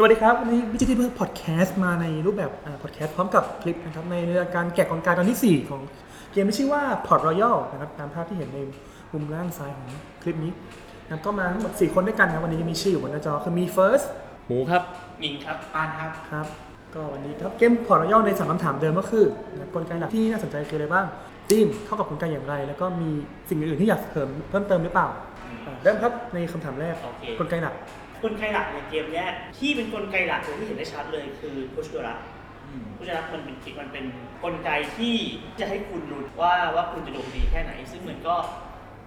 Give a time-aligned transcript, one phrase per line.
[0.00, 2.50] สวัสดีครับ วันนี้วิจิตรเพื่อพอดแคสต์มาในรูปแบบ
[2.82, 5.80] พอดแคสต์พร้อมกับคลิปนะครับในรายการแกะกลไกตอนที่ 4 ของ
[6.32, 8.58] เกมที่ชื่อว่า Port Royal นะครับตามภาพที่เห็นใน
[9.12, 9.88] มุมล่างซ้ายของ
[10.22, 10.52] คลิปนี้
[11.04, 14.06] นะครับก็มาทั้งหมด 4 คนด้วยกันครับวันนี้จะมีชื่ออยู่บนหน้าจอคือมี First
[14.46, 14.82] หมูครับ
[15.22, 16.46] มิงครับปานครับครับ
[16.94, 21.06] ก็วันนี้ครับเกม Port Royal ในสามคำถามเดิมก็คือนะครับกลไกหลักที่น่าสนใจคืออะไรบ้าง
[21.50, 23.10] ทีมเข้ากับกลไกอย่างไร แล้วก็มี
[23.48, 25.08] สิ่งอื่นๆที่อยากเพิ่มเพิ่มเติมหรือเปล่า
[25.66, 27.74] อ่าเริ่มครับในคำถามแรกโอเคกลไกหลัก
[28.22, 32.18] กลไกหลักในเกมเนี้ยที่เป็นกลไกหลักเลยที่เห็นได้ชัดเลยคือพุชตัวรัก
[32.96, 34.04] พุชตัวรักมันเป็นมันเป็น
[34.44, 35.14] กลไกที่
[35.60, 38.34] จะให้คุณรู้ว่าว่าคุณจะดวงดีแค่ไหน ซึ่งมันก็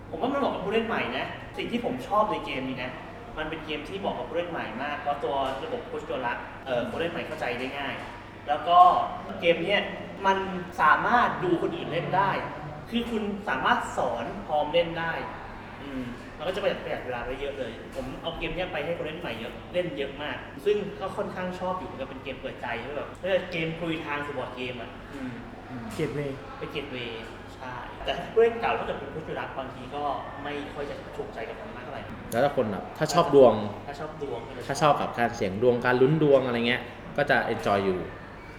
[0.10, 1.26] ผมว่ามันเหมาะกับผู้เล่นใหม่นะ
[1.58, 2.92] สิ่งที่ผมชอบในเกมนี้นะ
[3.38, 7.96] มันเป็นเกมที่เหมาะกับผู้เล่นใหม่มากเพราะตัวระบบพุชตัวรักเอ่อผู้เล่นใหม่เข้าใจได้ง่าย
[8.48, 8.80] แล้วก็
[9.42, 9.82] เกมเนี้ย
[10.26, 10.38] มัน
[10.82, 12.32] สามารถดูคนอื่นเล่นได้
[12.90, 15.14] คือคุณสามารถสอนพร้อมเล่นได้
[15.82, 16.04] อืม
[16.42, 25.36] มันก็จะประหยัดประหยัดเวลาไปเยอะเลย ผมเอาเกมเนี้ยไปให้คนเล่นใหม่เยอะเล่นเยอะมาก ซึ่งก็ค่อนข้างชอบอยู่มันก็เป็นเกมเปิดใจที่แบบเออเกมคุยทางบอร์ดเกมอะอืม
[25.96, 27.24] gateway ไป gateway
[27.56, 27.74] ใช่
[28.06, 30.04] แต่ถ้าผู้เล่นเก่าถ้าเกิดเป็น push your luck บางทีก็
[30.44, 33.54] ไม่ค่อยจะถูกใจกับมันมากเท่าไหร่แล้วถ้าคนแบบถ้าชอบดวง
[33.88, 36.82] ถ้าชอบดวงก็จะถ้าชอบกับการเสี่ยงดวงการลุ้นดวงอะไรเงี้ย
[37.18, 38.00] ก็จะ enjoy อยู่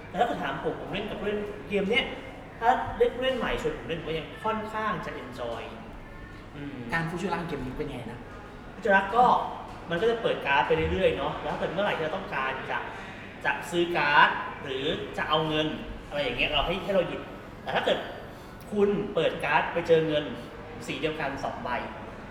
[0.08, 2.04] แต่ถ้าเกิดถามผมผมเล่นกับผู้เล่นเกมเนี้ย
[2.60, 5.91] ถ้าเล่นผู้เล่นใหม่ชวนผมเล่นผมก็ยังค่อนข้างจะ enjoy อืม
[6.92, 8.18] การ push your luck เกมนี้เป็นไงนะ
[8.74, 9.24] ผู้จัดก็
[9.90, 12.78] มันก็จะเปิดการ์ดไปเรื่อยๆเนาะแล้วถ้าเกิดเมื่อไหร่ที่เราต้องการจะ
[13.44, 14.28] จะซื้อการ์ด
[14.64, 14.84] หรือ
[15.18, 15.66] จะเอาเงิน
[16.08, 17.20] อะไรอย่างเงี้ยเราให้ให้เราหยุด
[17.62, 17.98] แต่ถ้าเกิด
[18.72, 20.24] คุณเปิดการ์ดไปเจอเงิน
[20.86, 21.68] สีเดียวกันสองใบ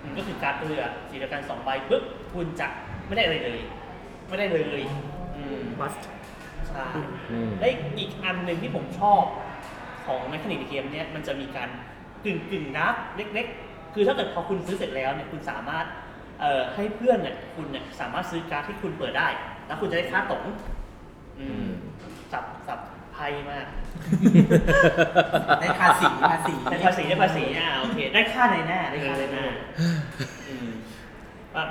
[0.02, 2.68] อืมก็คือการ์ดเรือสีเดียวกันสองใบปุ๊บคุณจะ
[3.08, 3.60] ไม่ได้อะไรเลย
[4.28, 4.82] ไม่ได้เลย
[5.36, 5.94] อืม bust
[6.68, 6.86] ใช่
[7.32, 7.68] อืมและ
[8.00, 9.24] อีกอันหนึ่งที่ผมชอบ
[10.06, 11.70] ของ mechanic ในเกมเนี้ยมันจะมีการ
[12.26, 15.86] กึ่งกึ่งๆนับเล็กๆ คือถ้าเกิดพอคุณซื้อเสร็จแล้วเนี่ยคุณสามารถ
[16.40, 19.28] เอ่อให้เพื่อนเนี่ยคุณเนี่ยสามารถซื้อการ์ดที่คุณเปิดได้
[19.68, 20.44] แล้วคุณจะได้ค่าต๋ง
[21.40, 21.70] อืม
[22.32, 22.80] สับสับ
[23.14, 23.66] ไพ่มาก
[25.62, 29.46] ได้ภาษีภาษีได้ภาษีได้ภาษีอ่าโอเค ได้ค่านายหน้าได้ค่านายหน้า
[30.48, 30.70] อืม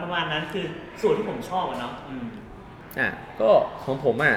[0.02, 0.64] ประมาณนั้นคือ
[1.02, 2.26] ส่วนที่ผมชอบอะเนาะอืม
[2.98, 3.08] อะ
[3.40, 3.50] ก็
[3.84, 4.36] ของผมอะ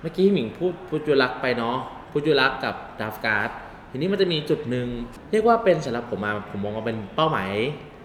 [0.00, 1.76] เมื่อกี้หมิงพูดพูดจุลักษณ์ไปเนาะ
[2.10, 3.50] พูดจุลักษณ์กับดาฟการ์ด
[3.90, 4.86] ทีนี้มันจะมีจุดหนึ่ง
[5.32, 7.50] เรียกว่าเป็นสำหรับผมมาผมมองว่าเป็นเป้าหมาย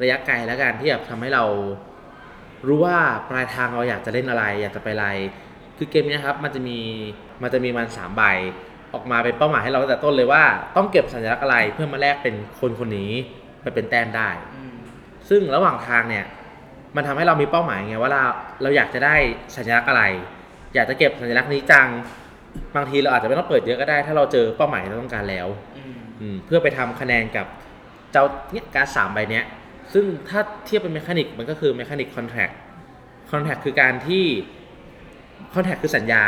[0.01, 1.43] ระยะไกลแล้วกันที่แบบทำให้เรา
[2.67, 2.97] รู้ว่า
[3.29, 5.07] ปลายทางเราอยากจะเล่นอะไร อยากจะไปอะไร
[5.77, 6.77] คือเกมเนี้ยครับมันจะมี
[7.41, 8.23] มันจะมีมันสามใบ
[8.93, 10.43] ออกมาเป็นเป้าหมายให้เราตั้งแต่ต้นเลยว่า
[10.75, 13.11] ต้องเก็บสัญลักษณ์อะไรเพื่อมาแลกเป็นคนคนนี้
[13.61, 14.75] ไปเป็นแต้มได้อืม
[15.29, 16.25] ซึ่งระหว่างทางเนี่ย
[16.95, 18.23] มันทำให้เรามีเป้าหมายไงว่าเรา
[18.61, 19.15] เราอยากจะได้
[19.55, 20.03] สัญลักษณ์อะไร
[20.75, 21.87] อยากจะเก็บสัญลักษณ์นี้จัง
[22.75, 25.47] บางทีเราอาจจะไม่ต้องเปิดเยอะก็ได้ ถ้าเราเจอเป้าหมายที่เราต้องการแล้ว
[25.77, 27.45] อืมอืมเพื่อไปทำคะแนนกับ
[28.11, 29.45] เจ้าเนี่ยการ์ดสามใบเนี้ย
[29.93, 32.49] ซึ่งถ้าเทียบเป็นเมคานิกมันก็คือเมคานิกคอนแท c
[33.31, 34.25] คอนแท c คือการที่
[35.53, 36.23] คอนแท c คือสัญญา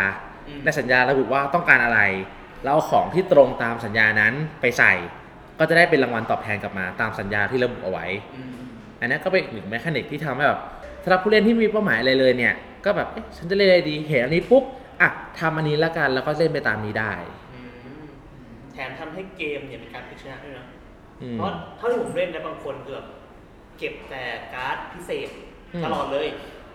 [0.48, 2.00] อืมในสัญญาระบุว่าต้องการอะไร
[2.64, 4.94] แล้วเอาของที่ตรงตามสัญญานั้นไปใส่
[5.60, 8.54] ก็จะได้เป็นรางวัลตอบแทนกลับมาตามสัญญาที่ระบุเอาไว้อืม
[9.00, 10.62] อันนี้ก็เป็นอีกหนึ่ง mechanic ที่ทำให้แบบ
[11.04, 12.54] สำหรับผู้เล่นที่มีเป้าหมายอะไรเลยเนี่ย
[12.86, 14.64] ก็แบบเอ๊ะฉันจะเล่นอะไรดีเห็นอันนี้ปุ๊บ
[15.04, 17.14] อะทำอันนี้ละกันแล้วก็เล่นไปตามนี้ได้
[17.54, 18.02] อืม
[18.72, 20.66] แถมทำให้เกมเนี่ยเป็นการพลิกชนะด้วยนะ
[21.22, 23.08] อืม เพราะเท่าที่ผมเล่นนะบางคนคือแบบ
[23.78, 25.30] เก็บแต่การ์ดพิเศษ
[25.74, 26.28] อืม ตลอดเลย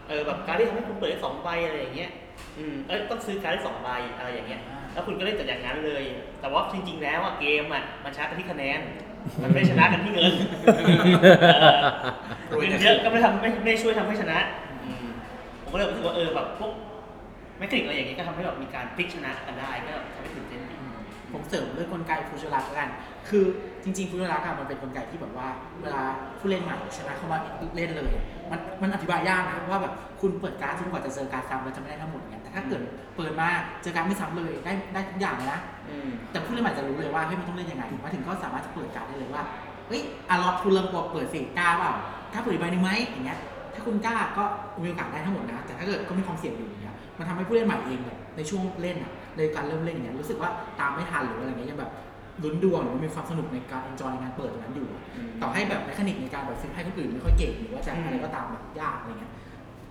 [0.08, 2.10] เออแบบการ์ดที่ทำให้คุณเปิดได้สองใบอะไรอย่างเงี้ย
[2.58, 3.88] อืมเอ้ยต้องซื้อการ์ดได้สองใบ
[4.18, 4.60] อะไรอย่างเงี้ย
[4.92, 6.04] แล้วคุณก็เล่นแต่อย่างนั้นเลย
[6.40, 8.80] แต่ว่าจริง ๆ แล้วอะเกมอะมันชนะกันที่คะแนน
[9.42, 10.24] มันไม่ได้ชนะกันที่เงิน
[10.76, 14.38] เออเงินเยอะก็ไม่ทำไม่ไม่ช่วยทำให้ชนะ
[14.84, 15.06] อืม
[15.62, 16.72] ผมก็เลยรู้สึกว่าเออแบบพวก
[17.58, 20.76] mechanic อะไรอย่างเงี้ยก็ทำให้แบบมีการพลิกชนะกันได้ก็ทำให้ตื่นเต้นดี
[21.32, 22.88] ผมเสริมด้วยกลไก push your luck กัน
[23.28, 23.44] คือ
[23.84, 25.48] จริงๆ push your luck อะมันเป็นกลไกที่แบบว่า
[25.82, 26.02] เวลา
[26.38, 27.38] ผู้เล่นใหม่ใช่ไหมเข้ามา
[27.76, 28.12] เล่นเลย
[28.50, 32.82] มันมันอธิบายยากนะว่าแบบคุณเปิดการ์ดจนกว่าจะเจอการ์ดซ้ำแล้วจะไม่ได้ทั้งหมดเนี่ยแต่ถ้าเกิด
[33.16, 33.48] เปิดมา
[33.82, 39.42] เจอการ์ดไม่ซ้ำเลยได้ได้ทุกอย่างเลยนะอืมแต่ผู้เล่นใหม่จะรู้เลยว่าเฮ้ยมันต้องเล่นยังไงมาถึงก็สามารถจะเปิดการ์ดได้เลยว่า
[39.88, 41.92] เฮ้ยอะรอคุณเริ่มเปิดสิกล้าเปล่า
[42.32, 43.38] กล้าเปิดอีกใบหนึ่งไหมอย่างเงี้ย
[43.78, 44.44] ถ้าคุณกล้าก็
[44.82, 51.92] มีโอกาสได้ทั้งหมดนะ แต่ถ้าเกิดก็มีความเสี่ยงอยู่อย่างเงี้ยมันทำให้ผู้เล่นใหม่เองเนี่ยในช่วงเล่นอะในการเริ่มเล่นอย่างเงี้ยรู้สึกว่าตามไม่ทันหรืออะไรเงี้ยยังแบบ
[52.42, 59.32] ลุ้นดวงหรือว่ามีความสนุกในการ enjoy งานเปิดตรงนั้นอยู่อืมต่อให้แบบแมคานิกในการแบบซื้อให้คนอื่นไม่ค่อยเก่งหรือว่าจะอะไรก็ตามแบบยากอะไรเงี้ย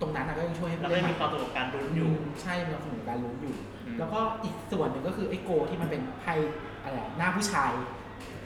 [0.02, 2.12] ตรงนั้นนะก็ยังช่วยให้แล้วผู้ก็เล่นใหมีม่ ความสนุกกับการลุ้นออยู่ยู่
[2.42, 3.56] ใช่มีความสนุกกับการลุ้นอยู่
[3.86, 6.34] อืม แล้วก็อีกส่วนหนึ่งก็คือไอ้โกที่มันเป็นไพ่
[6.84, 7.72] อะไรอะหน้าผู้ชาย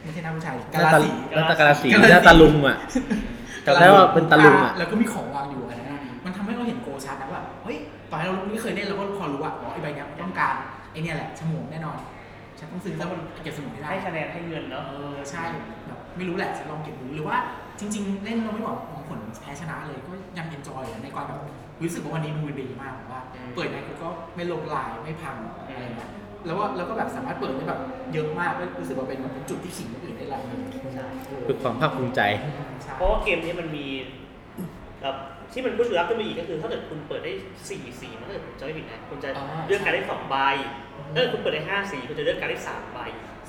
[0.04, 3.41] ไม่ใช่หน้าผู้ชายหกาน้าลาตาสี หน้าตากาลาสีกาลาสีหน้าตาลุงอะจำ
[3.82, 7.78] ได้ว่าเป็นตะลุงอะแล้วก็มีของวางอยู่อะไรนะมันทำให้เราเห็นโกชัดนะว่าเฮ้ย
[8.10, 10.56] ตอนที่เราไม่เคยเล่นเราก็พอรู้ว่าอ๋อไอ้ใบเนี้ยมันต้องการ
[10.92, 11.98] ไอ้เนี่ยแหละฉมวกแน่นอน
[12.60, 15.44] ฉันต้องซื้อแล้วมันเก็บสมุนให้ได้ให้คะแนนให้เงินเนาะ เออใช่
[15.88, 17.38] แบบไม่รู้แหละฉันลองเก็บดูหรือว่า
[17.80, 18.78] จริง ๆ เล่นเราไม่บอก
[19.10, 21.42] ผลแพ้ชนะเลยก็ยังเอนจอยในความแบบ
[21.84, 23.22] รู้สึกว่าวันนี้มือดีมากแบบว่า
[23.56, 26.12] เปิดไงกูก็ไม่ลงลายไม่พังอะไรเงี้ย
[26.46, 27.80] แล้วว่าแล้วก็แบบสามารถเปิดได้แบบ
[28.14, 30.60] เยอะมากก็รู้สึกว่าเป็นแบบเป็นจุดที่ขิงคนอื่นได้หลายเลย
[30.96, 31.06] ใช่
[31.48, 32.22] คือความภาคภูมิใจ
[32.81, 33.88] ใช่ เพราะว่าเกมนี้มันมี
[35.02, 35.16] แบบ
[35.52, 37.32] ที่มันพูดถึงรับขึ้นมาอีกก็คือถ้าเกิดคุณเปิดได้
[37.70, 39.30] สี่สีมันก็จะไม่ผิดนะคุณจะ
[39.68, 40.36] เลือกการ์ดได้สองใบ
[41.14, 43.00] ถ้าเกิดคุณเปิดได้ห้าสีคุณจะเลือกการ์ดได้สามใบ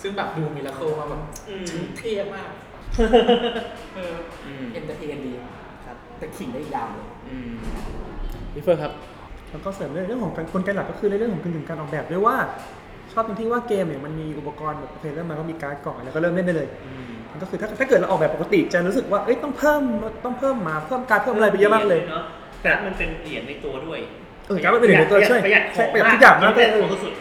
[0.03, 1.65] ซึ่งแบบดู miracle มาแบบอืม
[1.97, 2.51] เท่มาก
[3.95, 4.17] เออ
[4.47, 5.33] อืม entertain ดี
[5.87, 7.53] ครับแต่ขิงได้ยาวเลยอืม
[8.53, 8.93] พี่เฟิร์นครับ
[9.51, 12.37] แล้วก็เสริมเรื่องของการกลไกหลักก็คือในเรื่องของการถึงการออกแบบด้วยว่า
[13.13, 16.69] ชอบตรงที่ว่าเกมเนี่ยมันมีอุปกรณ์แบบโอเคเริ่มมาก็มีการ์ดกล่องแล้วก็เริ่มเล่นได้เลย
[17.33, 19.83] มันก็คือถ้าถ้าเกิดเราออกแบบปกติจะรู้สึกว่าเอ้ยต้องเพิ่ม
[20.25, 22.25] ต้องเพิ่มมาเพิ่มการดเพิ่มอะไรไปเยอะมากเลยเนาะ
[22.65, 23.99] การ์ดมันเป็นเหรียญในตัวด้วย
[24.47, 27.15] เออการดมันเป็นเหรียญในตัวใช่ประหยัดขใช่องประหยัดทุกอย่างมากประหยัดเลยของสุด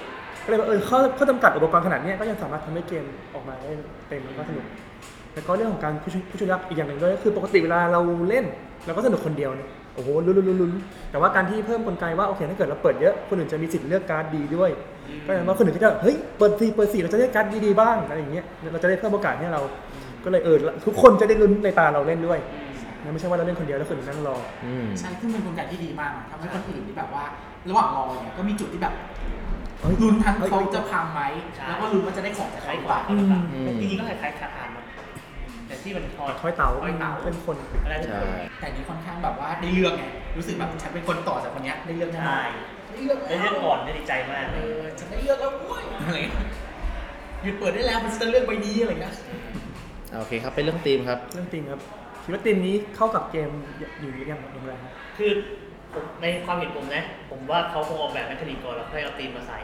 [0.44, 3.72] ก็เลยว่าเออข้อข้อจำกัดอุปกรณ์ขนาดเนี้ยก็ยังสามารถทำให้เกมออกมาได้
[4.10, 4.66] เต็มแล้วก็สนุก
[5.34, 8.46] แล้วก็เรื่องของการผู้ช่วยผู้ช่วยยักษ์อีกอย่างหนึ่งด้วยก็คือปกติเวลาเราเล่น
[8.86, 10.72] เราก็สนุกคนเดียวเนี่ยโอ้โหลุ้นลุ้นลุ้นลุ้น
[11.12, 14.70] แต่ว่าการที่เพิ่มกลไกว่าโอเคถ้าเกิดเราเปิดเยอะคนอื่นจะมีสิทธิ์เลือกการ์ดดีด้วย
[15.26, 19.62] ก็แปลว่าคนอื่นก็จะเฮ้ยเปิดสี่เปิดสี่เราจะได้การ์ดดีๆบ้างอะไรอย่างเงี้ยเราจะได้เพิ่มโอกาสให้เรา
[20.24, 22.40] ก็เลยเออทุกคนจะได้ลุ้นในตาเราเล่นด้วย
[23.04, 27.24] นะไม่ใช่ว่าเราเล่นคนเดียวแล้วคนอื่นนั่งรออืมใช่ซึ่งเป็นกลไกที่ดีมากนะทำให้คนอื่นที่แบบว่า
[27.70, 28.94] ระหว่างรอเนี่ยก็มีจุดที่แบบ
[29.82, 31.22] เฮ้ยลุ้นทั้งเฮ้ยเขาจะพังไหม
[31.56, 34.86] ใช่แล้วก็ลุ้นว่าจะได้ของจากคล้าเขายหรือๆเปล่าอืมแต่จริงๆก็คล้ายๆคาทานนะ
[35.68, 40.04] แต่ที่มันทอดคอยเต๋าคอยเต๋าเป็นคนอะไรทุกใช่คนแต่อันนี้ค่อนข้างแบบว่าได้เลือกไง
[40.38, 42.44] รู้สึกแบบฉันเป็นคนต่อจากคนเนี้ยได้เลือกแน่นอนใช่ได้
[43.02, 46.36] เลือกได้เรื่องก่อนได้ดีใจมากเออฉันได้เลือกแล้วโว้ยอะไรเงี้ย
[47.44, 49.16] หยุดเปิดได้แล้วมันจะเลือกใบนี้อะไรเงี้ย
[50.18, 51.80] โอเคครับเป็นเรื่องธีมครับ เรื่องจริงครับ
[52.24, 53.50] คิดว่าธีมนี้เข้ากับเกม
[54.00, 55.32] อยู่หรือยังอย่างไรครับคือ
[55.94, 59.60] ผมในความเห็นผมนะ ผมว่าเขาคงออกแบบ mechanic ก่อนแล้วค่อยเอาธีมมาใส่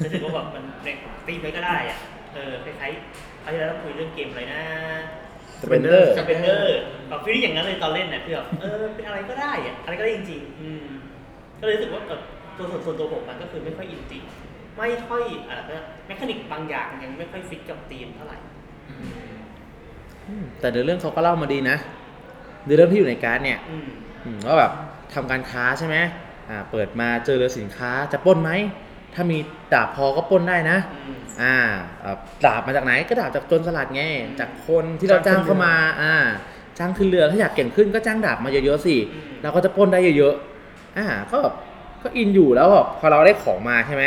[0.00, 0.88] รู้สึกว่าแบบมันใน
[1.26, 1.98] ธีมไว้ก็ได้อะ
[2.34, 4.62] เออคล้ายๆคราวที่แล้วเราคุยเรื่องเกมอะไรนะ
[5.62, 6.78] Spender สเปนเดอร์
[7.08, 10.86] แบบ feeling อย่างนั้นเลยตอนเล่นเนี่ยคือแบบเออเป็นอะไรก็ได้อะอะไรก็ได้จริงๆอืม
[11.60, 12.20] ก็เลยรู้สึกว่าแบบ
[12.58, 14.18] ตัวส่วนส่วนตัวผมมันก็คือไม่ค่อยอินจิ
[14.76, 18.36] ไม่ค่อยอะไรนะ mechanic บางอย่างยังไม่ค่อยฟิตกับธีมเท่าไหร่
[20.60, 21.76] แต่เดี๋ยวเรื่องเขาก็เล่ามาดีนะ
[22.64, 23.86] เดี๋ยวเรื่องที่อยู่ในการ์ดเนี่ยอืม
[24.24, 24.72] อืมว่าแบบ
[25.14, 25.96] ทำการค้าใช่ไหม
[26.50, 28.50] อ่าเปิดมาเจอเรือสินค้าจะปล้นไหม
[29.14, 29.38] ถ้ามี
[29.74, 31.56] ดาบพอก็ปล้นได้นะ อืม อ่า
[32.00, 32.16] เอ่อ
[32.46, 34.02] ดาบมาจากไหนก็ดาบจากโจรสลัดไง
[34.40, 36.14] จากคนที่เราจ้างเข้ามาอ่า
[36.78, 41.54] จ้างขึ้นเรือถ้าอยากเก่งขึ้นก็จ้างดาบมาเยอะๆสิอืม เราก็จะปล้นได้เยอะๆอ่าก็แบบ
[42.06, 44.04] ก็อินอยู่แล้วแบบพอเราได้ของมาใช่ไหม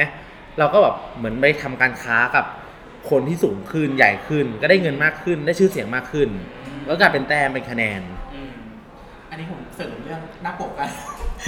[0.59, 2.45] เราก็แบบเหมือนไปทำการค้ากับ
[3.09, 6.29] คนที่สูงขึ้นใหญ่ขึ้น ก็ได้เงินมากขึ้นได้ชื่อเสียงมากขึ้น
[6.87, 8.01] ก็กลายเป็นแต้มเป็นคะแนน
[8.33, 8.51] อืม
[9.29, 10.89] อันนี้ผมเสริมเรื่องหน้าปกกัน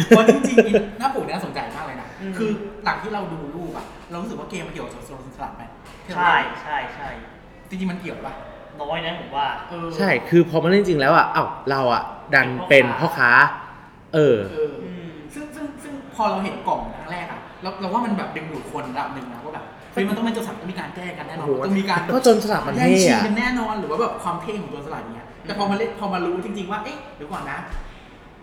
[0.08, 2.50] เพราะจริงๆอีหน้าปกเนี่ยน่าสนใจมากเลยนะอืมคือ
[2.84, 5.64] หลังที่เราดูรูปอะเรารู้สึกว่าเกมมันเกี่ยวกับโซนสลับไหม
[6.06, 7.10] ที่เราใช่เล่นใช่ใช่
[7.70, 8.34] จริงๆมันเกี่ยวปะ
[8.82, 12.04] น้อยนะผมว่าเออใช่คือพอมาเล่นจริงแล้วอะเอ้าเราอะ
[12.34, 13.32] ดันเป็นพ่อค้า
[14.14, 14.38] เออ
[16.22, 27.60] อเราเห็นกล่องครั้งแรกอะเราเราว่ามันแบบดึงดูดคนระดับหนึ่งนะว่าแบบเฮ้ยมันต้องเป็นโจรสลัดต้องมีการแก้กันแน่นอนโอ้โหต้องมีการก็โจรสลัดมันแย่งเท่ชิงอะ กันแน่นอนหรือว่าแบบความเท่ของโจรสลัดเนี้ยแต่พอมาเล่นพอมารู้จริง ๆว่าเอ๊ะเดี๋ยวก่อนนะ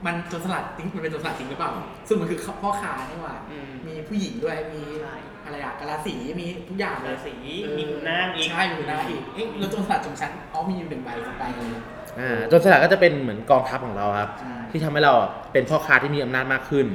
[0.07, 1.71] มันโจรสลัดจริงมันเป็นโจรสลัดจริงหรือเปล่า
[2.09, 11.83] ซึ่งมันคือพ่อค้านี่หว่า อืม มีผู้หญิงด้วยมีใช่ อะไรอะกะลาสีมีทุกอย่างเลรายศีเออมีขุนนางอีก ใช่มีขุนนางอีกเอ๊ะแล้วโจรสลัดของฉันอ๋อมีอยู่หนึ่งใบสองใบเลย
[12.21, 16.87] อ่าโจรสลัดก็จะเป็นเหมือนกองทัพของเราครับ ใช่ ที่ทำให้เราอะเป็นพ่อค้าที่มีอำนาจมากขึ้น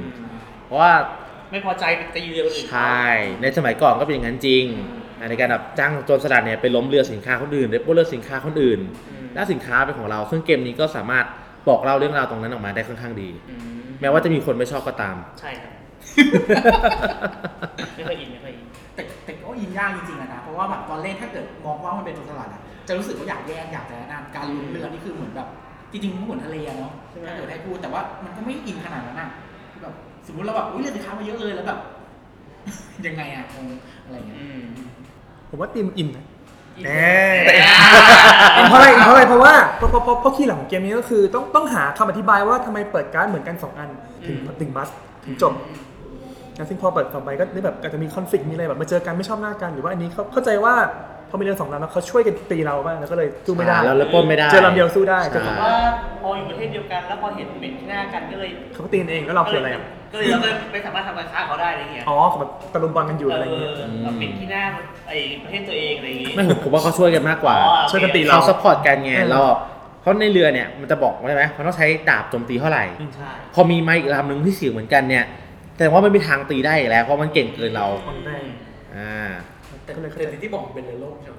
[0.66, 0.92] เพราะว่า
[1.50, 3.02] ไม่พอใจไปตีเรือคนอื่นใช่
[3.42, 4.64] ในสมัยก่อนก็เป็นอย่างนั้นจริง
[5.18, 8.80] อ่าในการแบบจ้างโจรสลัดเนี่ยไปล้มเรือสินค้าคนอื่นไปปล้นเรือสินค้าคนอื่น
[9.10, 11.24] อืม และสินค้าเป็นของเราซึ่งเกมนี้ก็สามารถ
[11.68, 13.60] บอกเล่าเรื่องราวตรงนั้นออกมาได้ค่อนข้างดี อืม
[14.00, 15.72] แม้ว่าจะมีคนไม่ชอบก็ตาม ใช่ครับ
[17.96, 25.48] ไม่ค่อยอินไม่ค่อยอิน แต่แต่ก็ยิงยากจริงๆอะนะ เพราะว่าแบบตอนเล่นถ้าเกิดมองว่ามันเป็นโจรสลัดอะจะรู้สึกว่าอยากแย่งอยากจะนั่นการลุ้นเรือนี่คือเหมือนแบบ
[25.92, 29.28] จริงๆมันเหมือนทะเลอะเนาะใช่ไหม ถ้าเกิดให้พูดแต่ว่ามันก็ไม่อินขนาดนั้นอะ
[29.72, 29.94] คือแบบ
[30.26, 31.78] สมมติเราแบบอุ้ยเรือสินค้ามาเยอะเลยแล้วแบบ
[33.06, 33.66] ยังไงอะงง
[34.04, 34.62] อะไรอย่างเงี้ยอืม
[35.48, 36.24] ผมว่าทีมอินนะ
[36.76, 37.22] อินแน่
[38.56, 43.88] อินเพราะอะไรอินเพราะอะไรเพราะว่าเพราะเพราะเพราะเพราะคีย์หลังของเกมนี้ก็คือต้องต้องหาคำอธิบายว่าทำไมเปิดการ์ดเหมือนกันสองอัน
[44.26, 44.88] ถึงถึงบัส
[45.24, 45.52] ถึงจบ
[46.56, 50.74] นะซึ่งพอเปิดสองใบก็ได้แบบอาจจะมีคอนฟ lict มีอะไรแบบมาเจอกันไม่ชอบหน้ากันหรือว่าอันนี้เขาเข้าใจว่า
[51.34, 64.62] พอมีเรือสองลำแล้วเขาช่วยกันตีเราบ้างแล้วก็เลยสู้ไม่ได้ แล้วเลยปล้นไม่ได้ เจอลำเดียวสู้ได้ใช่แต่ผมว่าว่าพออยู่ประเทศเดียวกัน แล้วพอเห็นเป็นที่หน้ากันก็เลยเขาก็ตีกันเองแล้วเราคืออะไรอะก็เลยเราก็ไม่สามารถทำการค้าเขาได้อะไรอย่างเงี้ยอ๋อเขาแบบตะลุมบอลกันอยู่อะไรอย่างเงี้ยเแบบเป็นที่หน้า
[65.08, 69.40] ไอ้ประเทศตัวเองอะไรอย่างงี้ ไม่ผมผมว่าเขาช่วยกันมากกว่าอ๋อ ช่วยกันตีเราซัพพอร์ตกันไงเออเรา
[70.00, 75.24] เพราะในเรือเนี่ยมันจะบอกใช่ไหมเขาต้องใช้ดาบโจมตีเท่าไหร่อืมใช่พอมีไม้อีกลำหนึ่งที่เสียงเหมือนกันเนี่ย
[75.78, 78.42] แต่ว่าไม่มีทางตีได้อีกแล้วเพราะมันเก่งเกินเรา คนแรก
[78.96, 79.30] อ่า
[79.84, 81.36] แล้วแต่ก็เลยเข้าแต่ใจที่บอกเป็นเรือโล่งใช่ไหม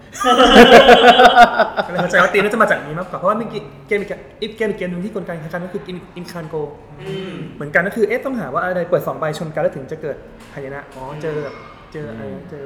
[1.87, 4.11] ก็เลยเข้าใจว่าตีมน่าจะมาจากนี้มากกว่าเพราะว่าเมื่อกี้เกมอีก
[4.41, 5.81] อีกเกมอีกเกมหนึงที่กลไกคล้ายๆก็คือ
[6.17, 6.55] อินคานโก
[7.01, 10.17] อืม เหมือนกันก็คือเอ๊ะต้องหาว่าอะไรเปิดสองใบชนกันแล้วถึงจะเกิด
[10.53, 11.55] หายนะอ๋อเจอแบบ
[11.93, 12.65] เจออะไรเจอ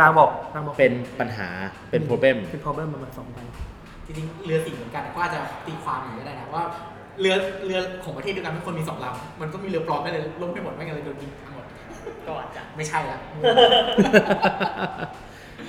[0.00, 1.48] ลาบอกลาบอกเป็นปัญหา
[1.90, 3.38] เป็น problem เป็น problem ประมาณสองใบ
[4.06, 6.64] จริงๆเรือสิ่งเหมือนกันก็อาจจะตีความอย่างนี้ก็ได้นะว่า
[7.20, 7.34] เรือ
[7.66, 11.51] เรือของประเทศเดียวกันทุกคนมีสองลำมันก็มีเรือปลอมได้เลยล่มไปหมดไม่งั้นเลยโดนยิงทั้งหมด
[12.26, 13.18] ก็อาจจะไม่ใช่ละ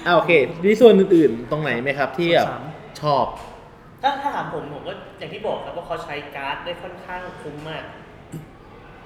[0.05, 0.31] อ่าโอเค
[0.65, 2.63] มีส่วนอื่นๆ ตรงไหนไหมครับที่แบบสาม
[3.01, 3.25] ชอบ
[4.01, 7.83] ถ้าถ้าถามผมผมก็อย่างที่บอกครับว่าเขาใช้การ์ดได้ค่อนข้างคุ้มมาก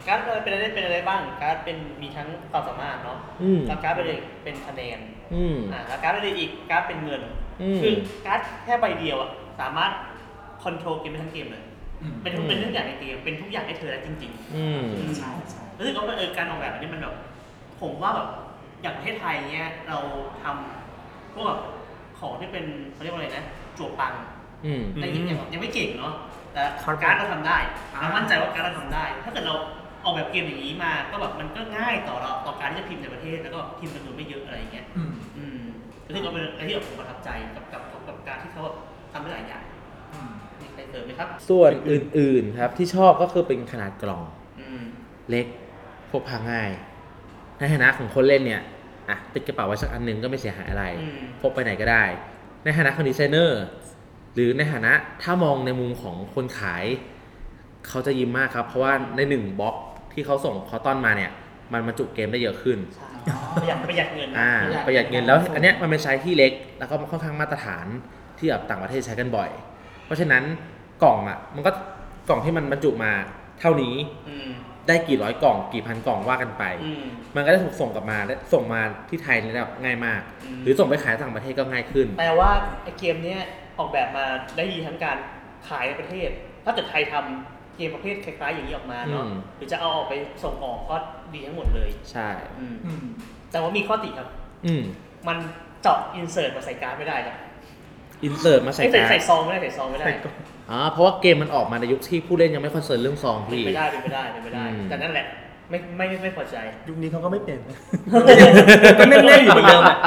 [0.08, 4.08] การ์ดอะไรเป็นอะไรเป็นอะไรบ้าง การ์ดเป็นมีทั้งความสามารถเนาะอืม แล้วการ์ดเป็น
[4.44, 5.00] เป็นคะแนน
[5.34, 7.22] อืม อ่าแล้วการ์ดอะไรอีกการ์ดเป็นเงิน
[7.62, 7.94] อืม คือ
[8.26, 9.92] การ์ดแค่ใบเดียวอะสามารถ
[10.64, 11.64] control เกมได้ทั้งเกมเลย
[12.02, 14.82] อืมเป็นทุกเป็นทุกอย่างในเกมเป็นทุกอย่างให้เธอได้จริง อืม
[15.18, 17.16] ใช่ใช่ๆรู้สึกว่าเออการออกแบบอันนี้มันแบบ
[17.82, 18.30] ผมว่าแบบ
[18.82, 19.98] อย่างประเทศไทยเนี้ยเรา
[20.44, 21.62] ทำพวกแบบ
[22.20, 23.46] ของที่เป็นเขาเรียกว่าอะไรนะ
[23.78, 24.14] จั่วปัง
[24.66, 26.14] อืมแต่ยังยังยังไม่เก่งเนาะ
[26.54, 27.58] แต่ครับ การ์ดเราทำได้
[27.92, 29.56] อ่าเรามั่นใจว่าการ์ดเราทำได้ ถ้าเกิดเรา
[30.04, 35.62] ออกแบบเกมอย่างนี้มาก็แบบมันก็ง่ายต่อเราต่อการที่จะพิมพ์ในประเทศแล้วก็พิมพ์จำนวนไม่เยอะอะไรอย่างเงี้ย อืม อืม
[36.06, 38.76] รู้สึกว่าเป็นอะไรที่แบบผมประทับใจกับกับกับกับการที่เขาแบบ
[39.12, 39.64] ทำได้หลายอย่าง
[40.14, 40.32] อืม
[40.62, 44.24] มีใครเสริมไหมครับ ส่วนอื่นๆครับที่ชอบก็คือเป็นขนาดกล่อง
[44.60, 44.84] อืม
[45.30, 45.46] เล็ก
[46.12, 46.70] พกพาง่าย
[47.60, 48.62] ในฐานะของคนเล่นเนี่ย
[49.10, 52.04] อะติดกระเป๋าไว้สักอันหนึงก็ไม่เสียหายอะไร อืม พกไปไหนก็ได้
[52.64, 53.62] ในฐานะของดีไซเนอร์
[54.34, 54.92] หรือในฐานะ
[55.24, 56.86] ถ้ามองในมุมของคนขาย
[57.88, 59.76] เขาจะยิ้มมากครับ เพราะว่าในหนึ่งบล็อก
[60.14, 61.32] ที่เขาส่ง carton มาเนี่ย
[61.74, 63.08] มันบรรจุเกมได้เยอะขึ้นใช่
[63.56, 64.52] ประหยัดประหยัดเงิน อ่า
[64.86, 67.86] ประหยัดเงินแล้วอันเนี้ยมันเป็นไซส์ที่เล็ก แล้วก็ค่อนข้างมาตรฐาน
[68.38, 69.50] ที่แบบต่างประเทศใช้กันบ่อย
[70.06, 70.44] เพราะฉะนั้น
[71.04, 71.72] กล่องอะมันก็
[72.30, 73.12] กล่องที่มันบรรจุมา
[73.60, 73.96] เท่านี้
[74.30, 74.50] อืม
[74.88, 77.04] ได้กี่ร้อยกล่องกี่พันกล่องว่ากันไป อืม
[77.36, 82.52] มันก็ได้ถูกส่งกลับมาและส่งมาที่ไทยนี่แบบง่ายมาก อืม หรือส่งไปขายต่างประเทศก็ง่ายขึ้น แปลว่า
[82.84, 83.42] ไอเกมเนี้ย
[83.80, 84.26] ออกแบบมา
[84.58, 85.18] ได้ดีทั้งการ
[85.70, 86.30] ขายในประเทศ
[86.66, 90.14] ถ้าเกิดไทยทำเกมประเภทคล้ายๆอย่างนี้ออกมาเนาะอืม หรือจะเอาออกไป
[90.44, 90.98] ส่งออกก็
[91.34, 92.30] ดีทั้งหมดเลยใช่
[92.60, 93.06] อืมอืม
[93.52, 94.28] แต่ว่ามีข้อติครับ
[94.66, 94.84] อืม
[95.28, 95.38] มัน
[95.82, 97.36] เจาะ insert มาใส่การ์ดไม่ได้ครับ
[98.24, 100.36] insert มาใส่ไม่ใส่การ์ดใส่ซองไม่ได้ใส่ซองไม่ได้ ใส่กล่อง
[100.72, 105.26] อ๋อเพราะว่าเกมมันออกมาในยุคที่ผู้เล่นยังไม่ concern เรื่องซองเป็นพี่ ไปได้เป็นไปได้เป็นไปได้ อืม แต่นั่นแหละ
[105.70, 106.56] ไม่ไม่ไม่ไม่พอใจ
[106.88, 107.78] ยุคนี้เขาก็ไม่เปลี่ยนนะ
[109.00, 110.00] ก็เล่นๆอยู่เหมือนเดิมแหละ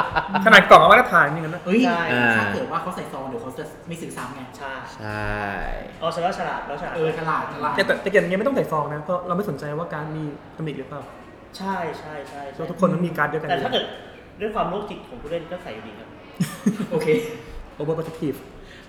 [0.45, 2.03] ขนาดกล่องเอามาตรฐานอย่างนั้นนะเอ้ย ใช่
[2.37, 5.25] ถ้าเกิดว่าเขาใส่ซองเดี๋ยวเขาจะไม่ซื้อซ้ำไง ใช่ใช่
[6.01, 10.23] อ๋อฉลาดฉลาดแล้วฉลาดเออฉลาดฉลาดแต่แต่แต่เกมนี้ไม่ต้องใส่ซองนะเพราะเราไม่สนใจว่าการ์ดมี
[10.57, 11.01] ตำหนิหรือเปล่า
[11.57, 13.85] ใช่ใช่ใช่เพราะทุกคนมันมีการ์ดเดียวกันแต่ถ้าเกิด
[14.41, 16.07] ด้วยความโรคจิตของผู้เล่นก็ใส่อยู่ดีครับ
[16.91, 17.07] โอเค
[17.75, 18.33] overprotective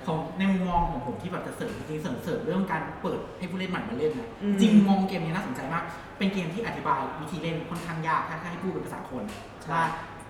[0.06, 5.84] ของในมุมมองของผมที่แบบจะเสริมจริงๆเสริมเสริมเรื่องการเปิดให้ผู้เล่นใหม่มาเล่นนะอืม จริงมองเกมนี้น่าสนใจมาก
[6.18, 9.24] เป็นเกมที่อธิบายวิธีเล่นค่อนข้างยากถ้าให้พูดเป็นภาษาคน
[9.72, 9.82] ว่า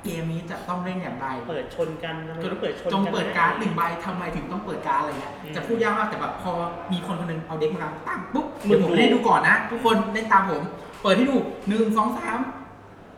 [0.04, 6.52] เกมนี้จะต้องเล่นอย่างไร เปิดชนกันทำไมจนต้องเปิดชนจงกันเปิดการ์ดหนึ่งใบทำไมถึงต้องเปิดการ์ดอะไรเงี้ย อืมจะพูดยากมากแต่แบบพอ
[6.92, 10.62] มีคนคนหนึงเอาเด็กมากางตั้งปุ๊บมึเดี๋ยงวผมดู เล่นดูก่อนนะ ทุกคนเล่นตามผม
[11.02, 11.36] เปิดให้ดู
[11.68, 12.38] หนึ่งสองสาม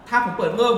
[0.09, 0.75] ถ้าผมเปิดเพิ่ม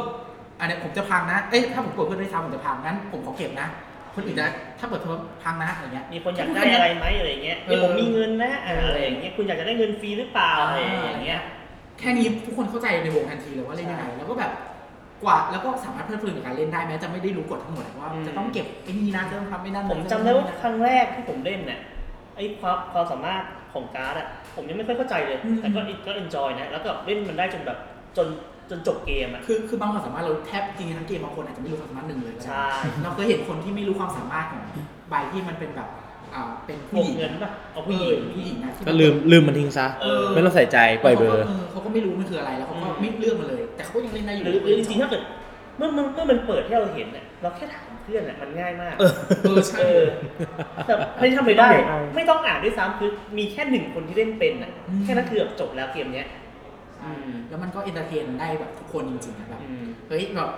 [0.59, 3.69] อันเนี้ยผมจะพังนะ เอ้ยถ้าผมเปิดเพิ่มได้ซ้ำผมจะพังงั้นผมขอเก็บนะ
[4.17, 11.41] คนอื่นจะถ้าเปิดเพิ่มพังนะอะไรเงี้ย มีคนอยากได้อะไรไหมอะไรเงี้ยเออนี่ผมมีเงินนะอะอะไรอย่างเงี้ยคุณอยากจะได้เงินฟรีหรือเปล่าอะไรอย่างเงี้ย
[11.99, 14.53] แค่นี้ทุกคนเข้าใจในวงทันทีเลยว่าเล่นยังไงแล้วก็แบบ
[15.25, 21.81] กว่าแล้วก็สามารถเพลิดเพลินกับการเล่นได้แม้จะไม่ได้รู้กฎทั้งหมดว่าอืมจะต้องเก็บไอ้นี่นะจะต้องทำไม่นั่นผมจำได้ว่าครั้งแรกที่ผมเล่นเนี่ย
[22.37, 23.43] ไอ้ความความสามารถ
[23.75, 27.79] ของการ์ดอะผมยังไม่ค่อยเข้าใจเลยแต่ก็ก็ enjoy นะแล้วก็เล่นมันได้จนแบบ
[28.17, 28.27] จน
[28.71, 32.67] จนจบเกมอะคือคือบางความสามารถเราแทบจริงๆทั้งเกมบางคนอาจจะไม่รู้ความสามารถหนึ่งเลยก็ได้ใช่
[33.03, 34.63] เราเคยเห็นคนที่ไม่รู้ความสามารถของ
[35.11, 35.89] ใบที่มันเป็นแบบ
[36.35, 45.23] อ่าเป็นบผู้วกหญิงเงินป่ะเอาผู้ผู้หหญิญิงงผู้หญิงนะที่ก็ลืมลืมมันทิ้งซะ เออ ไม่ต้องใส่ใจปล่อยเบลอ เขาก็ไม่รู้มันคืออะไรแล้วเขาก็อืมไม่เลือกมาเลย แต่เขาก็ยังเล่นได้อยู่หรือหรือจริงๆถ้าเกิด
[45.79, 49.13] เมื่อมันเมื่อมันเปิดให้เราเห็นเนี่ยเราแค่ถามเพื่อนอะมันง่ายมากเออ
[49.45, 50.07] เออใช่เออ
[50.87, 56.46] แต่ไม่ทำไม่ได้ไม่ได้ ไม่ต้องอ่านด้วยซ้ำคือมีแค่หนึ่งคนที่เล่นเป็นอะอืมแค่นั้นคือแบบจบแล้วเกมเนี้ยอืม
[57.49, 60.51] แล้วมันก็ entertain ได้แบบทุกคนจริงๆนะแบบอืมเฮ้ยแบบ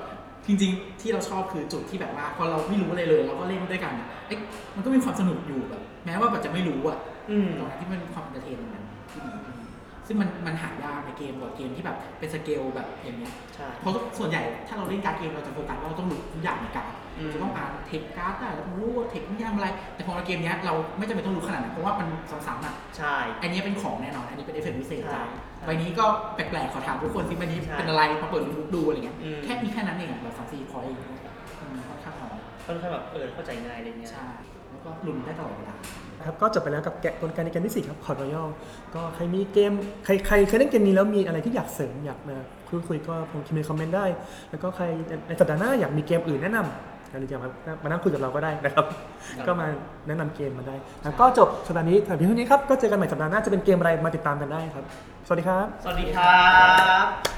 [0.47, 4.39] จริงๆ ที่เราชอบคือจุดที่แบบว่าพอเราไม่รู้อะไรเลย เราก็เล่นด้วยกันอะเอ๊ะ
[4.77, 6.99] มันก็มีความสนุกอยู่แบบ แม้ว่าแบบจะไม่รู้อะ
[7.31, 9.33] อืมตรงนั้นที่มันมีความ entertain ตรงนั้นที่ดี
[10.07, 16.98] ซึ่งมันมันหายากในเกมการ์ดเกมที่แบบเป็นสเกลแบบอย่างเงี้ยใช่เพราะส่วนใหญ่ถ้าเราเล่นการ์ดเกมเราจะโฟกัสว่าเราต้องรู้ทุกอย่างในการ์ดอืม
[17.35, 22.09] จะต้องอ่านเทคการ์ดได้เราต้องรู้ว่าเทคนี่ทำอะไร แต่พอในเกมเนี้ยเราไม่จำเป็นต้องรู้ขนาดนั้นเพราะว่ามัน
[22.47, 25.25] ซ้ำๆอะใช่ อันนี้เป็นของแน่นอน อันนี้เป็นเอฟเฟกต์พิเศษใช่จ้า
[25.57, 30.95] ใช่ใบนี้ก็แปลกๆขอถามทุกคนสิใบนี้ใช่เป็นอะไรมาเปิดรูปดูอะไรเงี้ยอืมแค่มีแค่นั้นเองอะแบบสามสี่ point
[31.59, 34.27] ค่อนข้างน้อยค่อนข้างแบบเออเข้าใจง่ายอะไรเงี้ยใช่
[34.71, 35.77] แล้วก็ลุ้นได้ตลอดเวลา
[36.27, 38.49] ครับก็จบไปแล้วกับแกะกลไกในเกมที่ 4 ครับ Port Royal
[38.95, 39.73] ก็ใครมีเกม
[40.05, 42.37] ใครใครเคยเล่นเกมนี้แล้วมีอะไรที่อยากเสริมอยากมา
[42.69, 44.07] คุยคุยก็ผมพิมพ์ในคอมเมนต์ได้
[44.51, 44.85] แล้วก็ใคร
[45.29, 47.51] ในสัปดาห์หน้าอยากมีเกมอื่นแนะนำ หรืออยากมา
[47.83, 48.87] มานั่งคุยกับเราก็ได้นะครับ
[49.47, 49.67] ก็มา
[50.07, 54.85] แนะนำเกมมาได้แล้วก็จบสัปดาห์นี้แต่เพียงเท่านี้ครับ ก็เจอกันใหม่สัปดาห์หน้าจะเป็นเกมอะไรมาติดตามกันได้ครับ
[55.27, 56.37] สวัสดีครับ สวัสดีครั
[57.05, 57.38] บ